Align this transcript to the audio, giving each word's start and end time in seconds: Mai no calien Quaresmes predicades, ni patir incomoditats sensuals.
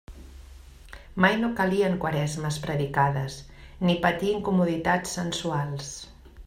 Mai 1.25 1.37
no 1.41 1.49
calien 1.59 1.97
Quaresmes 2.05 2.57
predicades, 2.65 3.37
ni 3.89 3.97
patir 4.07 4.35
incomoditats 4.39 5.17
sensuals. 5.21 5.97